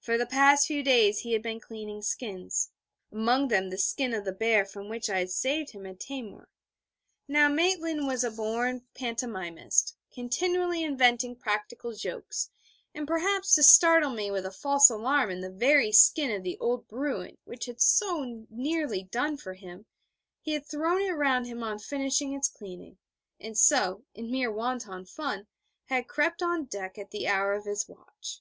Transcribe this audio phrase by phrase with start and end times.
[0.00, 2.72] For the past few days he had been cleaning skins,
[3.12, 6.48] among them the skin of the bear from which I had saved him at Taimur.
[7.28, 12.50] Now, Maitland was a born pantomimist, continually inventing practical jokes;
[12.96, 16.58] and perhaps to startle me with a false alarm in the very skin of the
[16.58, 19.86] old Bruin which had so nearly done for him,
[20.40, 22.98] he had thrown it round him on finishing its cleaning,
[23.38, 25.46] and so, in mere wanton fun,
[25.84, 28.40] had crept on deck at the hour of his watch.